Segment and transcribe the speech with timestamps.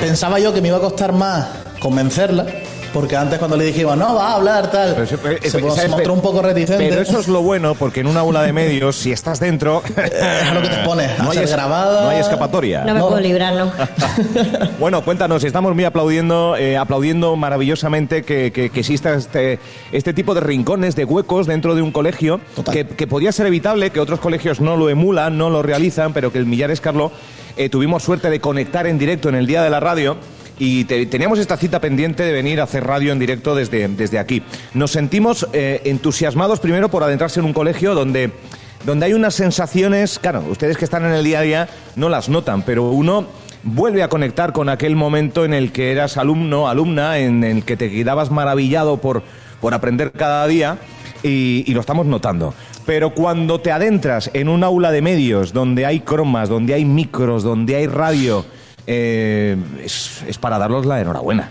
[0.00, 1.46] pensaba yo que me iba a costar más
[1.80, 2.46] convencerla.
[2.92, 5.76] Porque antes cuando le dijimos, no, va a hablar, tal, Pero, pero, se, pero, se
[5.76, 5.90] ¿sabes?
[5.90, 6.88] mostró un poco reticente.
[6.88, 10.52] Pero eso es lo bueno, porque en una aula de medios, si estás dentro, es
[10.52, 12.02] lo que te expones, a no hay, ser grabada.
[12.02, 12.80] no hay escapatoria.
[12.84, 13.08] No me No.
[13.08, 13.72] puedo librar, ¿no?
[14.80, 19.58] Bueno, cuéntanos, estamos muy aplaudiendo, eh, aplaudiendo maravillosamente que, que- que exista este,
[19.92, 22.74] este tipo de rincones, de huecos dentro de un colegio, Total.
[22.74, 26.32] que, que podría ser evitable, que otros colegios no lo emulan, no lo realizan, pero
[26.32, 27.12] que el Millares Carlo
[27.56, 30.16] eh, tuvimos suerte de conectar en directo en el día de la radio.
[30.60, 34.18] Y te- teníamos esta cita pendiente de venir a hacer radio en directo desde, desde
[34.18, 34.42] aquí.
[34.74, 38.30] Nos sentimos eh, entusiasmados primero por adentrarse en un colegio donde,
[38.84, 42.28] donde hay unas sensaciones, claro, ustedes que están en el día a día no las
[42.28, 43.26] notan, pero uno
[43.62, 47.78] vuelve a conectar con aquel momento en el que eras alumno, alumna, en el que
[47.78, 49.22] te quedabas maravillado por,
[49.62, 50.76] por aprender cada día
[51.22, 52.52] y, y lo estamos notando.
[52.84, 57.42] Pero cuando te adentras en un aula de medios donde hay cromas, donde hay micros,
[57.44, 58.44] donde hay radio,
[58.92, 61.48] eh, es, es para darlos la enhorabuena.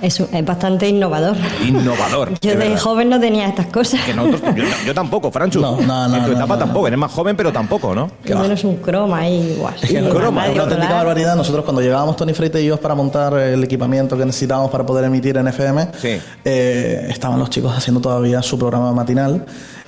[0.00, 1.36] Es, es bastante innovador.
[1.66, 2.30] Innovador.
[2.40, 2.78] Yo de verdad.
[2.78, 4.00] joven no tenía estas cosas.
[4.04, 5.60] Que nosotros, yo, yo tampoco, Franchu.
[5.60, 6.86] No, no, no, En tu no, etapa no, tampoco.
[6.88, 8.10] Eres más joven, pero tampoco, ¿no?
[8.24, 8.42] ¿Qué va?
[8.42, 11.36] menos un croma ahí, Es que sí, es croma, una auténtica barbaridad.
[11.36, 15.04] Nosotros cuando llegábamos Tony Freite y yo para montar el equipamiento que necesitábamos para poder
[15.04, 16.18] emitir en FM, Sí.
[16.44, 19.44] eh, estaban los chicos haciendo todavía su programa matinal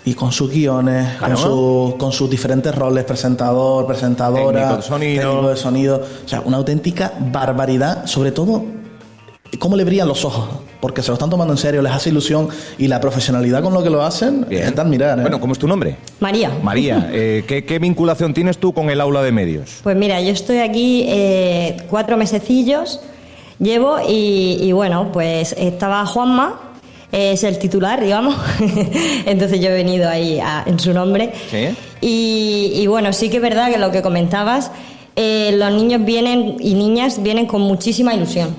[0.07, 1.35] y con sus guiones, Claro.
[1.35, 5.23] con, sus- con sus diferentes roles, presentador, presentadora, Técnico de sonido.
[5.29, 6.03] técnico de sonido.
[6.25, 8.65] O sea, una auténtica barbaridad, sobre todo
[9.59, 10.49] cómo le brillan los ojos,
[10.81, 12.49] porque se lo están tomando en serio, les hace ilusión
[12.79, 14.65] y la profesionalidad con lo que lo hacen Bien.
[14.69, 15.19] es de admirar.
[15.19, 15.23] ¿eh?
[15.23, 15.97] Bueno, ¿cómo es tu nombre?
[16.21, 16.51] María.
[16.63, 19.81] María, eh, ¿qué, qué vinculación tienes tú con el aula de medios?
[19.83, 23.01] Pues mira, yo estoy aquí eh, cuatro mesecillos,
[23.59, 26.61] llevo y, y bueno, pues estaba Juanma,
[27.17, 28.37] es el titular, digamos,
[29.27, 31.33] entonces yo he venido ahí a- en su nombre.
[31.51, 31.69] Sí.
[32.01, 34.71] Y, y bueno, sí que es verdad que lo que comentabas,
[35.17, 38.55] eh, los niños vienen y niñas vienen con muchísima ilusión.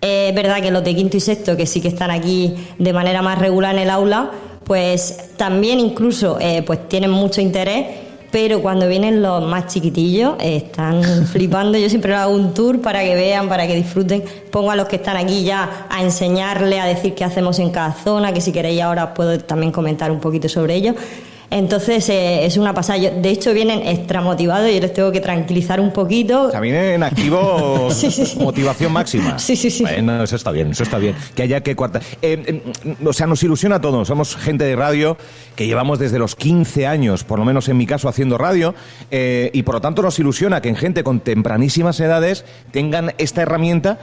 [0.00, 2.92] Eh, es verdad que los de quinto y sexto, que sí que están aquí de
[2.92, 4.30] manera más regular en el aula,
[4.64, 7.86] pues también incluso eh, pues tienen mucho interés,
[8.30, 11.78] pero cuando vienen los más chiquitillos están flipando.
[11.78, 14.24] Yo siempre hago un tour para que vean, para que disfruten.
[14.50, 17.92] Pongo a los que están aquí ya a enseñarle, a decir qué hacemos en cada
[17.92, 20.94] zona, que si queréis ahora os puedo también comentar un poquito sobre ello.
[21.50, 22.98] Entonces eh, es una pasada.
[22.98, 26.42] Yo- de hecho vienen extra motivados y yo les tengo que tranquilizar un poquito.
[26.44, 28.38] O sea, viene en activo Sí, sí, sí.
[28.38, 29.38] motivación máxima.
[29.38, 29.82] Sí, sí, sí.
[29.84, 31.14] Bueno, eso está bien, eso está bien.
[31.34, 32.00] Que haya que cuarta.
[32.20, 34.08] Eh, eh, o sea, nos ilusiona a todos.
[34.08, 35.16] Somos gente de radio
[35.54, 38.74] que llevamos desde los 15 años, por lo menos en mi caso, haciendo radio.
[39.10, 43.42] eh, y por lo tanto nos ilusiona que en gente con tempranísimas edades tengan esta
[43.42, 43.98] herramienta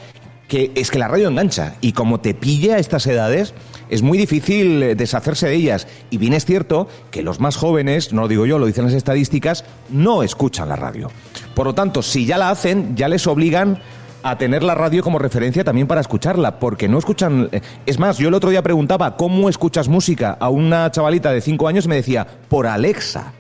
[0.53, 3.55] que es que la radio engancha y como te pilla a estas edades
[3.89, 8.13] es muy difícil eh, deshacerse de ellas y bien es cierto que los más jóvenes,
[8.13, 11.09] no lo digo yo, lo dicen las estadísticas, no escuchan la radio.
[11.55, 13.81] Por lo tanto, si ya la hacen, ya les obligan
[14.21, 17.49] a tener la radio como referencia también para escucharla, porque no escuchan...
[17.51, 20.37] eh, Es más, yo el otro día preguntaba, ¿cómo escuchas música?
[20.39, 23.33] A una chavalita de 5 años me decía, por Alexa.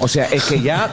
[0.00, 0.88] O sea, es que ya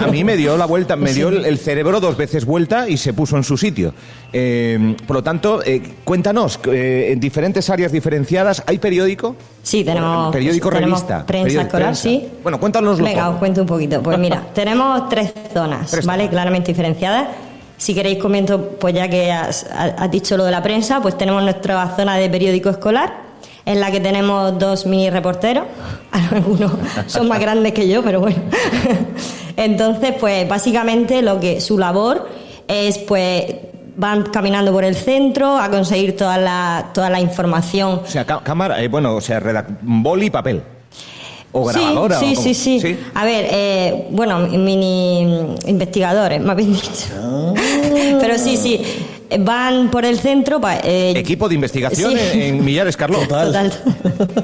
[0.00, 3.12] a mí me dio la vuelta, me dio el, cerebro dos veces vuelta y se
[3.12, 3.94] puso en su sitio.
[4.32, 9.34] Eh, por lo tanto, eh, cuéntanos, eh, en diferentes áreas diferenciadas, ¿hay periódico?
[9.62, 11.24] Sí, tenemos, Periódico, revista.
[11.26, 12.02] prensa periódico, escolar, prensa.
[12.02, 12.28] sí.
[12.42, 13.32] Bueno, cuéntanoslo Venga, todo.
[13.32, 14.02] os cuento un poquito.
[14.02, 16.24] Pues mira, tenemos tres zonas, Tres ¿vale?
[16.24, 16.32] zonas.
[16.32, 17.28] Claramente diferenciadas.
[17.76, 21.42] Si queréis comento, pues ya que has, has dicho lo de la prensa, pues tenemos
[21.42, 23.21] nuestra zona de periódico escolar,
[23.64, 25.64] en la que tenemos dos mini reporteros.
[26.32, 26.72] Algunos
[27.06, 28.36] son más grandes que yo, pero bueno.
[29.56, 32.28] Entonces, pues básicamente lo que su labor
[32.68, 33.44] es, pues,
[33.96, 38.40] van caminando por el centro a conseguir toda la, toda la información O sea, cá-
[38.42, 39.40] cámara, eh, bueno, o sea,
[39.82, 40.62] boli y papel.
[41.54, 42.18] O grabadora.
[42.18, 42.98] Sí, o sí, como- sí, sí.
[43.14, 46.88] A ver, eh, bueno, mini investigadores, más bien dicho.
[47.14, 47.52] Ah.
[48.20, 48.80] Pero sí, sí,
[49.40, 50.60] van por el centro.
[50.60, 52.18] pa- eh, Equipo de investigación Sí.
[52.32, 53.26] en, en Millares, Carlos.
[53.28, 53.72] Total.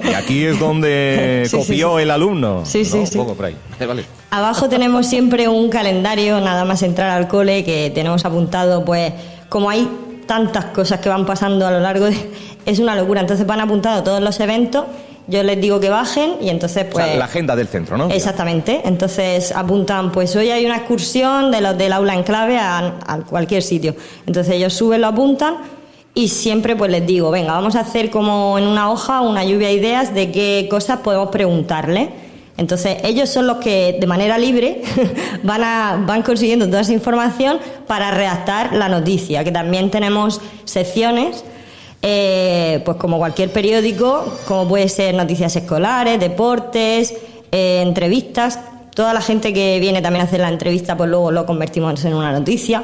[0.04, 2.02] Y aquí es donde Sí, copió sí.
[2.02, 2.64] el alumno.
[2.64, 3.06] Sí, sí, ¿no?
[3.06, 3.18] sí.
[3.18, 3.56] Un poco por ahí.
[3.72, 4.04] Vale, vale.
[4.30, 9.12] Abajo tenemos siempre un calendario, nada más entrar al cole, que tenemos apuntado, pues,
[9.48, 9.88] como hay
[10.26, 12.16] tantas cosas que van pasando a lo largo de...
[12.66, 14.84] Es una locura, entonces van apuntados todos los eventos,
[15.28, 17.04] yo les digo que bajen y entonces, O pues...
[17.04, 18.10] sea, la agenda del centro, ¿no?
[18.10, 18.80] Exactamente.
[18.84, 23.18] Entonces apuntan, pues hoy hay una excursión de los del aula en clave a, a
[23.28, 23.94] cualquier sitio.
[24.26, 25.56] Entonces ellos suben, lo apuntan
[26.14, 29.68] y siempre pues les digo, venga, vamos a hacer como en una hoja una lluvia
[29.68, 32.08] de ideas de qué cosas podemos preguntarle.
[32.56, 34.82] Entonces ellos son los que de manera libre
[35.44, 41.44] van, a, van consiguiendo toda esa información para redactar la noticia, que también tenemos secciones
[42.02, 47.14] eh, pues como cualquier periódico, como puede ser noticias escolares, deportes,
[47.50, 48.60] eh, entrevistas.
[48.94, 52.14] Toda la gente que viene también a hacer la entrevista, pues luego lo convertimos en
[52.14, 52.82] una noticia.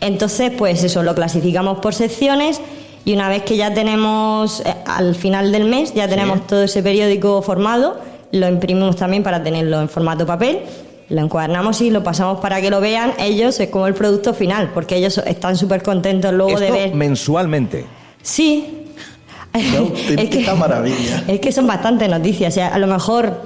[0.00, 2.60] Entonces, pues eso, lo clasificamos por secciones
[3.04, 6.82] y una vez que ya tenemos, eh, al final del mes, ya tenemos todo ese
[6.82, 7.98] periódico formado,
[8.30, 10.60] lo imprimimos también para tenerlo en formato papel,
[11.08, 14.70] lo encuadernamos y lo pasamos para que lo vean ellos, es como el producto final,
[14.72, 16.94] porque ellos están súper contentos luego de ver...
[16.94, 17.86] mensualmente.
[18.22, 18.78] Sí.
[19.52, 21.24] Qué auténtica maravilla.
[21.28, 22.52] Es que son bastantes noticias.
[22.52, 23.42] O sea, a lo mejor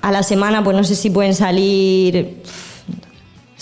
[0.00, 2.42] a la semana, pues no sé si pueden salir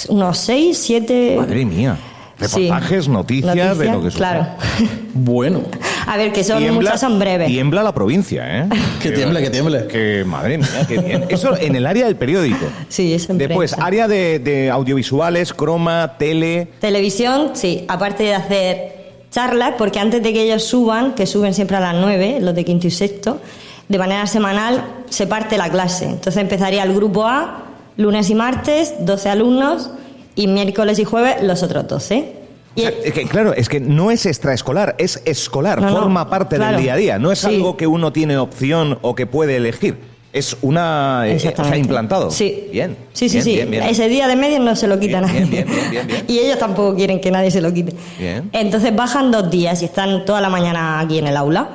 [0.08, 1.36] unos seis, siete.
[1.38, 1.96] Madre mía.
[2.38, 2.68] Sí.
[2.68, 4.18] Reportajes, noticias, de lo que sucede.
[4.18, 4.46] Claro.
[5.18, 5.62] Bueno,
[6.06, 7.46] A ver, que son Tiembla- muchas son breves.
[7.48, 8.68] Tiembla la provincia, ¿eh?
[9.02, 9.86] que tiemble, que tiemble.
[9.86, 11.24] Que madre mía, qué bien.
[11.30, 12.66] Eso en el área del periódico.
[12.90, 13.86] Sí, es en Después, prensa.
[13.86, 16.68] área de, de audiovisuales, croma, tele.
[16.82, 18.95] Televisión, sí, aparte de hacer
[19.36, 22.64] charlas, porque antes de que ellos suban, que suben siempre a las 9, los de
[22.64, 23.38] quinto y sexto,
[23.86, 26.06] de manera semanal se parte la clase.
[26.06, 27.64] Entonces empezaría el grupo A,
[27.98, 29.90] lunes y martes, 12 alumnos,
[30.34, 32.32] y miércoles y jueves los otros 12.
[32.76, 35.96] O Y- sea, es que, claro, es que no es extraescolar, es escolar, No, no,
[36.00, 36.72] forma parte claro.
[36.76, 37.18] del día a día.
[37.18, 37.46] No es Sí.
[37.48, 39.98] algo que uno tiene opción o que puede elegir.
[40.36, 41.22] Es una.
[41.26, 41.78] eh, sea, Exactamente.
[41.78, 42.30] implantado.
[42.30, 42.68] Sí.
[42.72, 42.96] Bien.
[43.12, 43.52] Sí, sí, bien, sí.
[43.54, 43.82] bien, bien.
[43.84, 45.44] Ese día de medio no se lo quita nadie.
[45.46, 46.24] bien, bien, bien, bien.
[46.28, 47.94] Y ellos tampoco quieren que nadie se lo quite.
[48.18, 48.50] Bien.
[48.52, 51.68] Entonces bajan dos días y están toda la mañana aquí en el aula.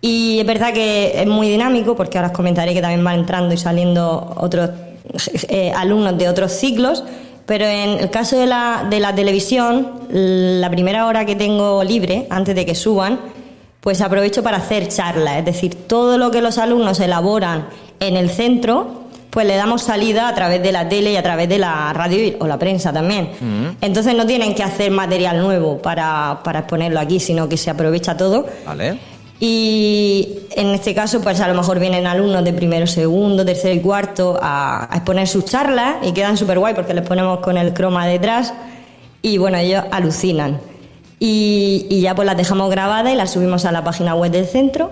[0.00, 3.54] Y es verdad que es muy dinámico porque ahora os comentaré que también van entrando
[3.54, 4.70] y saliendo otros
[5.48, 7.04] eh, alumnos de otros ciclos.
[7.46, 12.26] Pero en el caso de la, de la televisión, la primera hora que tengo libre,
[12.30, 13.20] antes de que suban,
[13.80, 15.38] pues aprovecho para hacer charlas.
[15.38, 17.66] Es decir, todo lo que los alumnos elaboran
[18.02, 21.48] en el centro, pues le damos salida a través de la tele y a través
[21.48, 23.30] de la radio o la prensa también.
[23.80, 28.16] Entonces no tienen que hacer material nuevo para, para exponerlo aquí, sino que se aprovecha
[28.16, 28.46] todo.
[28.66, 28.98] Vale.
[29.40, 33.80] Y en este caso, pues a lo mejor vienen alumnos de primero, segundo, tercero y
[33.80, 37.72] cuarto a, a exponer sus charlas y quedan súper guay porque les ponemos con el
[37.72, 38.52] croma detrás
[39.22, 40.60] y bueno, ellos alucinan.
[41.18, 44.46] Y, y ya pues las dejamos grabadas y las subimos a la página web del
[44.46, 44.90] centro.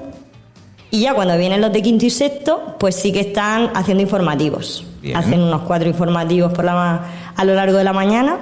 [0.91, 4.85] Y ya cuando vienen los de quinto y sexto, pues sí que están haciendo informativos.
[5.01, 5.17] Bien.
[5.17, 7.05] Hacen unos cuatro informativos por la,
[7.37, 8.39] a lo largo de la mañana.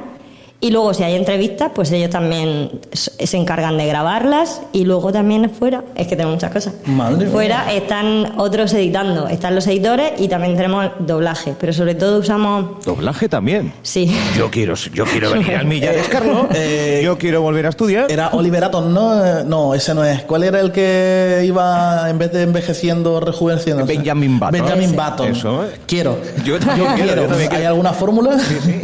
[0.60, 4.60] Y luego, si hay entrevistas, pues ellos también se encargan de grabarlas.
[4.72, 6.74] Y luego también fuera, es que tenemos muchas cosas.
[6.84, 7.28] Madre mía.
[7.32, 9.28] fuera están otros editando.
[9.28, 11.54] Están los editores y también tenemos doblaje.
[11.60, 12.84] Pero sobre todo usamos.
[12.84, 13.72] Doblaje también.
[13.82, 14.12] Sí.
[14.36, 16.46] Yo quiero, yo quiero venir al Millares, Carlos.
[16.54, 18.10] Eh, yo quiero volver a estudiar.
[18.10, 19.24] Era Oliver Atom, ¿no?
[19.24, 20.22] Eh, No, ese no es.
[20.22, 23.86] ¿Cuál era el que iba, en vez de envejeciendo, rejuveneciendo?
[23.86, 24.52] Benjamin Button.
[24.52, 24.96] Benjamin.
[24.96, 25.26] Button.
[25.28, 25.68] Eso, eh.
[25.86, 26.18] Quiero.
[26.44, 27.68] Yo también quiero, yo también ¿Hay quiero.
[27.68, 28.36] alguna fórmula?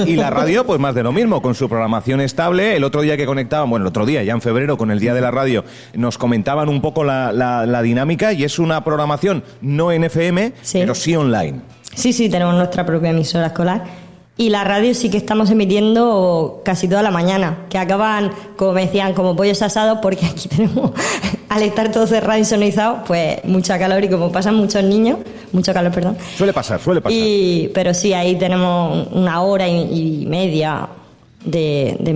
[0.06, 2.76] Y la radio, pues más de lo mismo, con su programación estable.
[2.76, 5.14] El otro día que conectaban, bueno, el otro día, ya en febrero, con el Día
[5.14, 5.64] de la Radio,
[5.94, 10.52] nos comentaban un poco la, la- la dinámica y es una programación no en FM,
[10.62, 10.78] Sí.
[10.80, 11.60] pero sí online.
[11.94, 14.04] Sí, sí, tenemos nuestra propia emisora escolar.
[14.36, 18.86] Y la radio sí que estamos emitiendo casi toda la mañana, que acaban, como me
[18.86, 20.90] decían, como pollos asados, porque aquí tenemos,
[21.48, 25.18] al estar todo cerrado y sonizado, pues mucha calor y como pasan muchos niños,
[25.52, 26.16] mucho calor, perdón.
[26.36, 27.16] Suele pasar, suele pasar.
[27.16, 30.88] Y, pero sí, ahí tenemos una hora y, y media
[31.44, 32.12] de, de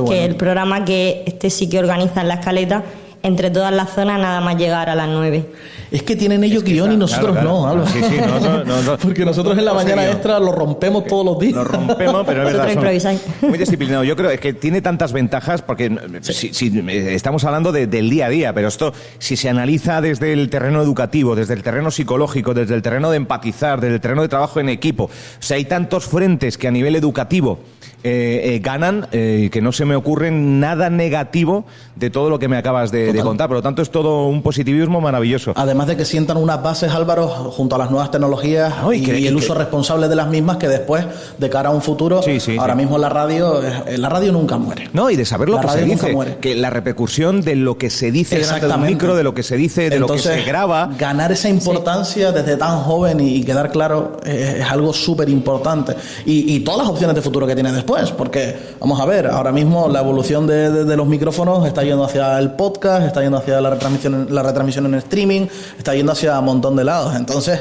[0.00, 0.08] bueno.
[0.08, 2.82] que el programa que este sí que organiza en la escaleta,
[3.22, 5.44] entre todas las zonas, nada más llegar a las nueve.
[5.90, 7.86] Es que tienen ellos guion y nosotros claro, no.
[7.86, 8.98] Sí, sí, no, no, no, no.
[8.98, 11.54] Porque nosotros en la mañana extra lo rompemos todos los días.
[11.54, 13.16] Lo rompemos, pero es verdad.
[13.40, 14.04] Muy disciplinado.
[14.04, 18.08] Yo creo que tiene tantas ventajas porque eh, si, si, eh, estamos hablando de- del
[18.10, 21.90] día a día, pero esto, si se analiza desde el terreno educativo, desde el terreno
[21.90, 25.10] psicológico, desde el terreno de empatizar, desde el terreno de trabajo en equipo, o
[25.40, 27.60] sea, hay tantos frentes que a nivel educativo
[28.04, 31.64] eh, eh, ganan eh, que no se me ocurre nada negativo
[31.96, 33.48] de todo lo que me acabas de, contar.
[33.48, 35.52] Por lo tanto, es todo un positivismo maravilloso.
[35.56, 39.02] Además de que sientan unas bases, Álvaro, junto a las nuevas tecnologías No, y y,
[39.04, 41.04] que- y el que- uso responsable de las mismas, que después,
[41.38, 42.78] de cara a un futuro, Sí, sí, ahora sí.
[42.78, 44.88] mismo la radio, eh, la radio nunca muere.
[44.92, 46.14] No, y de saber lo La que se radio nunca dice.
[46.14, 46.36] muere.
[46.40, 48.92] Que la repercusión de lo que se dice un Exactamente.
[48.94, 50.90] micro, de lo que se dice, de lo que se graba.
[50.98, 55.94] Ganar esa importancia desde tan joven y, y quedar claro eh, es algo súper importante.
[56.24, 59.50] Y, y todas las opciones de futuro que tiene después, porque vamos a ver, ahora
[59.50, 63.38] mismo la evolución de, de- de los micrófonos está yendo hacia el podcast, está yendo
[63.38, 65.46] hacia la retransmisión, la retransmisión en streaming,
[65.78, 67.14] está yendo hacia un montón de lados.
[67.16, 67.60] Entonces,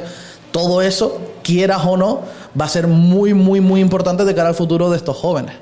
[0.51, 2.21] todo eso, quieras o no,
[2.59, 5.53] va a ser muy, muy, muy importante de cara al futuro de estos jóvenes.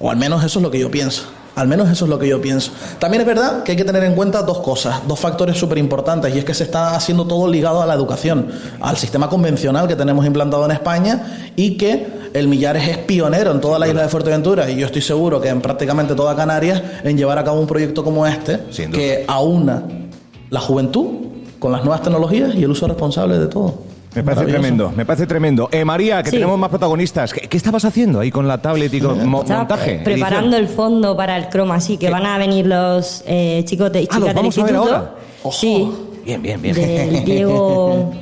[0.00, 1.24] O al menos eso es lo que yo pienso.
[1.56, 2.72] Al menos eso es lo que yo pienso.
[2.98, 6.34] También es verdad que hay que tener en cuenta dos cosas, dos factores súper importantes,
[6.34, 8.48] y es que se está haciendo todo ligado a la educación,
[8.80, 13.60] al sistema convencional que tenemos implantado en España y que el Millares es pionero en
[13.60, 17.16] toda la isla de Fuerteventura y yo estoy seguro que en prácticamente toda Canarias en
[17.16, 18.98] llevar a cabo un proyecto como este Sin duda.
[19.00, 19.84] que aúna
[20.50, 21.06] la juventud
[21.60, 23.74] con las nuevas tecnologías y el uso responsable de todo.
[24.16, 25.68] Me parece tremendo, me parece tremendo.
[25.72, 26.36] Eh, María, que Sí.
[26.36, 27.32] tenemos más protagonistas.
[27.32, 30.00] ¿Qué, qué estabas haciendo ahí con la tablet y con mo- Estaba montaje?
[30.04, 30.62] preparando edición?
[30.62, 34.02] el fondo para el croma, sí, que van a venir los eh, chicos de, Ah,
[34.02, 34.94] chicas ¿los del vamos a ver instituto.
[34.96, 35.14] ahora?
[35.52, 35.88] Sí,
[36.24, 36.74] Bien, bien, bien.
[36.74, 38.12] del Diego,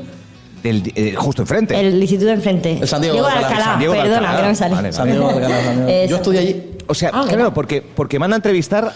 [0.62, 1.78] Del, eh, justo enfrente.
[1.78, 2.78] el instituto de enfrente.
[2.80, 3.46] El San Diego de Alcalá.
[3.48, 4.36] Alcalá, San Diego de perdona, Alcalá.
[4.36, 4.74] que no me sale.
[4.74, 5.88] Vale, San Diego de Alcalá, San Diego.
[6.02, 6.10] Eso.
[6.10, 6.62] Yo estudié allí.
[6.86, 8.92] O sea, Ah, claro, porque, porque van a entrevistar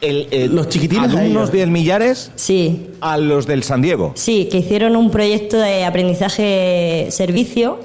[0.00, 4.12] el, el- Los chiquitines alumnos del Millares Sí, a los del San Diego.
[4.16, 7.78] sí, que hicieron un proyecto de aprendizaje servicio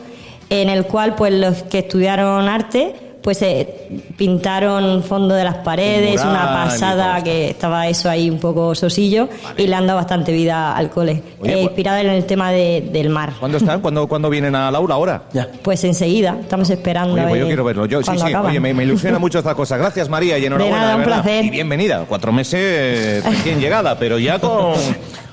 [0.50, 2.95] en el cual pues los que estudiaron arte
[3.25, 3.67] pues eh,
[4.15, 9.27] pintaron fondo de las paredes, mural una pasada que estaba eso ahí un poco sosillo
[9.58, 11.24] y le han dado bastante vida al cole.
[11.41, 13.34] Oye, Eh, pues- inspirado en el tema de- del mar.
[13.39, 13.82] ¿Cuándo están?
[13.82, 14.94] ¿Cuándo, cuándo vienen a Laura?
[14.94, 15.24] ¿Ahora?
[15.34, 15.48] Ya.
[15.63, 17.15] Pues enseguida, estamos esperando.
[17.15, 17.86] Oye, pues yo quiero verlo.
[17.88, 18.34] Yo, sí, sí.
[18.36, 19.75] Oye, me, me ilusiona mucho esta cosa.
[19.75, 20.79] Gracias, María, y enhorabuena.
[20.82, 21.46] nada, un placer.
[21.46, 22.05] Y bienvenida.
[22.08, 24.74] Cuatro meses eh, recién llegada, pero ya con,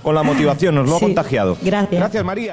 [0.02, 0.74] con la motivación.
[0.76, 1.58] Nos lo ha contagiado.
[1.62, 2.00] gracias.
[2.00, 2.50] Gracias, María.